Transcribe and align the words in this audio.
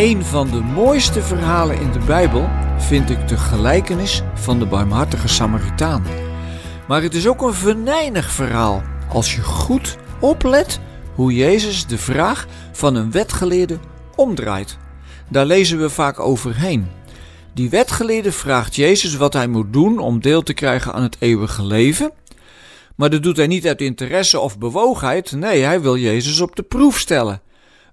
Een 0.00 0.24
van 0.24 0.50
de 0.50 0.60
mooiste 0.60 1.22
verhalen 1.22 1.80
in 1.80 1.92
de 1.92 1.98
Bijbel 1.98 2.48
vind 2.78 3.10
ik 3.10 3.28
de 3.28 3.36
gelijkenis 3.36 4.22
van 4.34 4.58
de 4.58 4.66
barmhartige 4.66 5.28
Samaritaan. 5.28 6.04
Maar 6.88 7.02
het 7.02 7.14
is 7.14 7.26
ook 7.26 7.42
een 7.42 7.54
venijnig 7.54 8.30
verhaal 8.30 8.82
als 9.08 9.34
je 9.34 9.42
goed 9.42 9.96
oplet 10.20 10.80
hoe 11.14 11.34
Jezus 11.34 11.86
de 11.86 11.98
vraag 11.98 12.46
van 12.72 12.94
een 12.94 13.10
wetgeleerde 13.10 13.78
omdraait. 14.16 14.78
Daar 15.28 15.46
lezen 15.46 15.80
we 15.80 15.90
vaak 15.90 16.20
overheen. 16.20 16.86
Die 17.54 17.70
wetgeleerde 17.70 18.32
vraagt 18.32 18.76
Jezus 18.76 19.16
wat 19.16 19.32
hij 19.32 19.48
moet 19.48 19.72
doen 19.72 19.98
om 19.98 20.20
deel 20.20 20.42
te 20.42 20.54
krijgen 20.54 20.92
aan 20.92 21.02
het 21.02 21.16
eeuwige 21.18 21.66
leven. 21.66 22.12
Maar 22.96 23.10
dat 23.10 23.22
doet 23.22 23.36
hij 23.36 23.46
niet 23.46 23.66
uit 23.66 23.80
interesse 23.80 24.40
of 24.40 24.58
bewogenheid. 24.58 25.32
Nee, 25.32 25.62
hij 25.62 25.80
wil 25.80 25.96
Jezus 25.96 26.40
op 26.40 26.56
de 26.56 26.62
proef 26.62 26.98
stellen. 26.98 27.42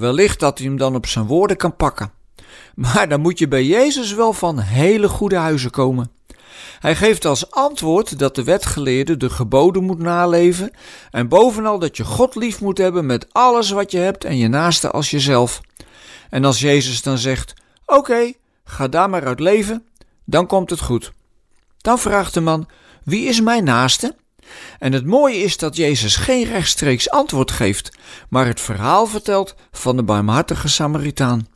Wellicht 0.00 0.40
dat 0.40 0.58
hij 0.58 0.66
hem 0.66 0.76
dan 0.76 0.94
op 0.94 1.06
zijn 1.06 1.26
woorden 1.26 1.56
kan 1.56 1.76
pakken. 1.76 2.12
Maar 2.74 3.08
dan 3.08 3.20
moet 3.20 3.38
je 3.38 3.48
bij 3.48 3.64
Jezus 3.64 4.12
wel 4.14 4.32
van 4.32 4.58
hele 4.58 5.08
goede 5.08 5.36
huizen 5.36 5.70
komen. 5.70 6.10
Hij 6.78 6.96
geeft 6.96 7.24
als 7.24 7.50
antwoord 7.50 8.18
dat 8.18 8.34
de 8.34 8.44
wetgeleerde 8.44 9.16
de 9.16 9.30
geboden 9.30 9.84
moet 9.84 9.98
naleven 9.98 10.70
en 11.10 11.28
bovenal 11.28 11.78
dat 11.78 11.96
je 11.96 12.04
God 12.04 12.34
lief 12.34 12.60
moet 12.60 12.78
hebben 12.78 13.06
met 13.06 13.26
alles 13.32 13.70
wat 13.70 13.90
je 13.90 13.98
hebt 13.98 14.24
en 14.24 14.36
je 14.36 14.48
naaste 14.48 14.90
als 14.90 15.10
jezelf. 15.10 15.60
En 16.30 16.44
als 16.44 16.60
Jezus 16.60 17.02
dan 17.02 17.18
zegt: 17.18 17.54
Oké, 17.86 18.32
ga 18.64 18.88
daar 18.88 19.10
maar 19.10 19.26
uit 19.26 19.40
leven, 19.40 19.84
dan 20.24 20.46
komt 20.46 20.70
het 20.70 20.80
goed. 20.80 21.12
Dan 21.76 21.98
vraagt 21.98 22.34
de 22.34 22.40
man: 22.40 22.68
Wie 23.04 23.24
is 23.26 23.40
mijn 23.40 23.64
naaste? 23.64 24.14
En 24.78 24.92
het 24.92 25.06
mooie 25.06 25.36
is 25.36 25.56
dat 25.56 25.76
Jezus 25.76 26.16
geen 26.16 26.44
rechtstreeks 26.44 27.10
antwoord 27.10 27.50
geeft, 27.50 27.90
maar 28.28 28.46
het 28.46 28.60
verhaal 28.60 29.06
vertelt 29.06 29.54
van 29.70 29.96
de 29.96 30.02
barmhartige 30.02 30.68
Samaritaan. 30.68 31.48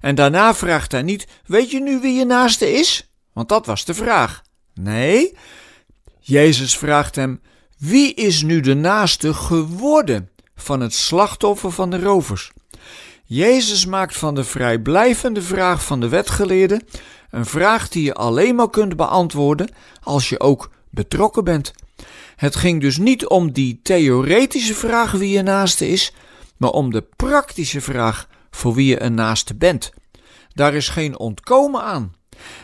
En 0.00 0.14
daarna 0.14 0.54
vraagt 0.54 0.92
hij 0.92 1.02
niet: 1.02 1.26
Weet 1.46 1.70
je 1.70 1.80
nu 1.80 2.00
wie 2.00 2.14
je 2.14 2.24
naaste 2.24 2.72
is? 2.72 3.10
Want 3.32 3.48
dat 3.48 3.66
was 3.66 3.84
de 3.84 3.94
vraag. 3.94 4.42
Nee, 4.74 5.36
Jezus 6.20 6.78
vraagt 6.78 7.16
hem: 7.16 7.40
Wie 7.78 8.14
is 8.14 8.42
nu 8.42 8.60
de 8.60 8.74
naaste 8.74 9.34
geworden 9.34 10.30
van 10.54 10.80
het 10.80 10.94
slachtoffer 10.94 11.72
van 11.72 11.90
de 11.90 12.00
rovers? 12.00 12.52
Jezus 13.24 13.86
maakt 13.86 14.16
van 14.16 14.34
de 14.34 14.44
vrijblijvende 14.44 15.42
vraag 15.42 15.84
van 15.84 16.00
de 16.00 16.08
wetgeleerde 16.08 16.80
een 17.30 17.46
vraag 17.46 17.88
die 17.88 18.04
je 18.04 18.14
alleen 18.14 18.54
maar 18.54 18.70
kunt 18.70 18.96
beantwoorden 18.96 19.68
als 20.02 20.28
je 20.28 20.40
ook 20.40 20.70
betrokken 20.90 21.44
bent. 21.44 21.72
Het 22.36 22.56
ging 22.56 22.80
dus 22.80 22.98
niet 22.98 23.26
om 23.26 23.52
die 23.52 23.80
theoretische 23.82 24.74
vraag 24.74 25.10
wie 25.10 25.30
je 25.30 25.42
naaste 25.42 25.88
is, 25.88 26.12
maar 26.56 26.70
om 26.70 26.90
de 26.90 27.04
praktische 27.16 27.80
vraag 27.80 28.28
voor 28.50 28.74
wie 28.74 28.86
je 28.86 29.02
een 29.02 29.14
naaste 29.14 29.54
bent. 29.54 29.92
Daar 30.52 30.74
is 30.74 30.88
geen 30.88 31.18
ontkomen 31.18 31.82
aan. 31.82 32.14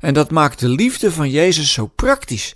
En 0.00 0.14
dat 0.14 0.30
maakt 0.30 0.60
de 0.60 0.68
liefde 0.68 1.12
van 1.12 1.30
Jezus 1.30 1.72
zo 1.72 1.86
praktisch. 1.86 2.54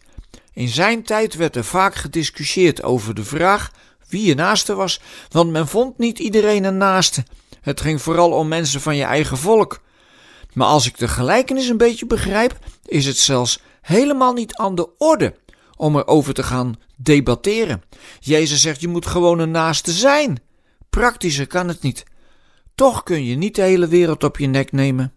In 0.52 0.68
zijn 0.68 1.02
tijd 1.02 1.34
werd 1.34 1.56
er 1.56 1.64
vaak 1.64 1.94
gediscussieerd 1.94 2.82
over 2.82 3.14
de 3.14 3.24
vraag 3.24 3.70
wie 4.08 4.24
je 4.24 4.34
naaste 4.34 4.74
was, 4.74 5.00
want 5.30 5.50
men 5.50 5.68
vond 5.68 5.98
niet 5.98 6.18
iedereen 6.18 6.64
een 6.64 6.76
naaste. 6.76 7.24
Het 7.60 7.80
ging 7.80 8.02
vooral 8.02 8.30
om 8.30 8.48
mensen 8.48 8.80
van 8.80 8.96
je 8.96 9.04
eigen 9.04 9.36
volk. 9.36 9.80
Maar 10.52 10.66
als 10.66 10.86
ik 10.86 10.98
de 10.98 11.08
gelijkenis 11.08 11.68
een 11.68 11.76
beetje 11.76 12.06
begrijp, 12.06 12.58
is 12.84 13.06
het 13.06 13.18
zelfs 13.18 13.60
helemaal 13.80 14.32
niet 14.32 14.54
aan 14.54 14.74
de 14.74 14.88
orde 14.98 15.34
om 15.82 15.96
erover 15.96 16.34
te 16.34 16.42
gaan 16.42 16.74
debatteren. 16.96 17.82
Jezus 18.20 18.60
zegt 18.60 18.80
je 18.80 18.88
moet 18.88 19.06
gewoon 19.06 19.38
een 19.38 19.50
naaste 19.50 19.92
zijn. 19.92 20.42
Praktischer 20.90 21.46
kan 21.46 21.68
het 21.68 21.82
niet. 21.82 22.04
Toch 22.74 23.02
kun 23.02 23.24
je 23.24 23.36
niet 23.36 23.54
de 23.54 23.62
hele 23.62 23.88
wereld 23.88 24.24
op 24.24 24.38
je 24.38 24.46
nek 24.46 24.72
nemen. 24.72 25.12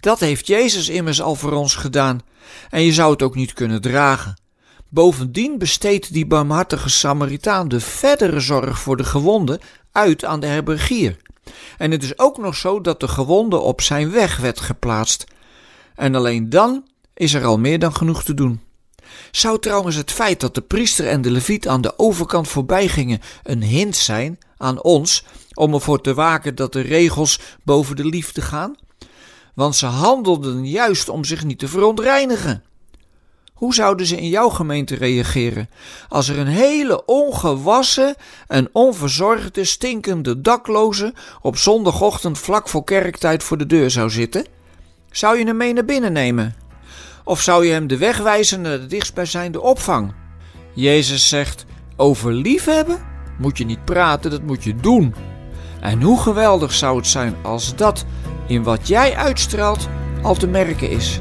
Dat 0.00 0.20
heeft 0.20 0.46
Jezus 0.46 0.88
immers 0.88 1.22
al 1.22 1.34
voor 1.34 1.52
ons 1.52 1.74
gedaan, 1.74 2.20
en 2.70 2.82
je 2.82 2.92
zou 2.92 3.12
het 3.12 3.22
ook 3.22 3.34
niet 3.34 3.52
kunnen 3.52 3.80
dragen. 3.80 4.40
Bovendien 4.88 5.58
besteedt 5.58 6.12
die 6.12 6.26
barmhartige 6.26 6.88
Samaritaan 6.88 7.68
de 7.68 7.80
verdere 7.80 8.40
zorg 8.40 8.78
voor 8.78 8.96
de 8.96 9.04
gewonde 9.04 9.60
uit 9.92 10.24
aan 10.24 10.40
de 10.40 10.46
herbergier. 10.46 11.16
En 11.78 11.90
het 11.90 12.02
is 12.02 12.18
ook 12.18 12.38
nog 12.38 12.56
zo 12.56 12.80
dat 12.80 13.00
de 13.00 13.08
gewonde 13.08 13.56
op 13.56 13.80
zijn 13.80 14.10
weg 14.10 14.36
werd 14.36 14.60
geplaatst. 14.60 15.24
En 15.94 16.14
alleen 16.14 16.48
dan 16.48 16.86
is 17.14 17.34
er 17.34 17.44
al 17.44 17.58
meer 17.58 17.78
dan 17.78 17.94
genoeg 17.94 18.24
te 18.24 18.34
doen. 18.34 18.60
Zou 19.30 19.58
trouwens 19.58 19.96
het 19.96 20.10
feit 20.10 20.40
dat 20.40 20.54
de 20.54 20.60
priester 20.60 21.06
en 21.06 21.22
de 21.22 21.30
leviet 21.30 21.68
aan 21.68 21.80
de 21.80 21.98
overkant 21.98 22.48
voorbij 22.48 22.88
gingen 22.88 23.20
een 23.42 23.62
hint 23.62 23.96
zijn 23.96 24.38
aan 24.56 24.82
ons 24.82 25.24
om 25.54 25.74
ervoor 25.74 26.00
te 26.00 26.14
waken 26.14 26.54
dat 26.54 26.72
de 26.72 26.80
regels 26.80 27.40
boven 27.64 27.96
de 27.96 28.04
liefde 28.04 28.40
gaan? 28.40 28.76
Want 29.54 29.76
ze 29.76 29.86
handelden 29.86 30.66
juist 30.66 31.08
om 31.08 31.24
zich 31.24 31.44
niet 31.44 31.58
te 31.58 31.68
verontreinigen. 31.68 32.62
Hoe 33.54 33.74
zouden 33.74 34.06
ze 34.06 34.16
in 34.16 34.28
jouw 34.28 34.48
gemeente 34.48 34.94
reageren 34.94 35.70
als 36.08 36.28
er 36.28 36.38
een 36.38 36.46
hele 36.46 37.04
ongewassen 37.04 38.14
en 38.46 38.68
onverzorgde, 38.72 39.64
stinkende 39.64 40.40
dakloze 40.40 41.14
op 41.40 41.56
zondagochtend 41.56 42.38
vlak 42.38 42.68
voor 42.68 42.84
kerktijd 42.84 43.42
voor 43.42 43.58
de 43.58 43.66
deur 43.66 43.90
zou 43.90 44.10
zitten? 44.10 44.46
Zou 45.10 45.38
je 45.38 45.44
hem 45.44 45.56
mee 45.56 45.72
naar 45.72 45.84
binnen 45.84 46.12
nemen? 46.12 46.54
Of 47.24 47.40
zou 47.40 47.66
je 47.66 47.72
hem 47.72 47.86
de 47.86 47.96
weg 47.96 48.18
wijzen 48.18 48.60
naar 48.60 48.80
de 48.80 48.86
dichtstbijzijnde 48.86 49.60
opvang? 49.60 50.12
Jezus 50.74 51.28
zegt: 51.28 51.64
Over 51.96 52.32
liefhebben 52.32 52.98
moet 53.38 53.58
je 53.58 53.64
niet 53.64 53.84
praten, 53.84 54.30
dat 54.30 54.42
moet 54.42 54.64
je 54.64 54.76
doen. 54.76 55.14
En 55.80 56.02
hoe 56.02 56.20
geweldig 56.20 56.72
zou 56.72 56.96
het 56.96 57.06
zijn 57.06 57.34
als 57.42 57.76
dat 57.76 58.04
in 58.46 58.62
wat 58.62 58.88
jij 58.88 59.16
uitstraalt 59.16 59.88
al 60.22 60.34
te 60.34 60.46
merken 60.46 60.90
is. 60.90 61.20